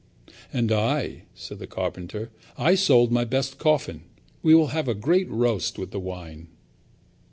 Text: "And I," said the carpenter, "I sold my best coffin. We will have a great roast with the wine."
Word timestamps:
"And 0.51 0.71
I," 0.71 1.25
said 1.35 1.59
the 1.59 1.67
carpenter, 1.67 2.31
"I 2.57 2.73
sold 2.73 3.11
my 3.11 3.23
best 3.23 3.59
coffin. 3.59 4.01
We 4.41 4.55
will 4.55 4.69
have 4.73 4.87
a 4.87 4.95
great 4.95 5.29
roast 5.29 5.77
with 5.77 5.91
the 5.91 5.99
wine." 5.99 6.47